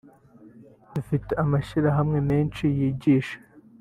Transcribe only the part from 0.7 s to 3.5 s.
dufite amashyirahamwe menshi yigisha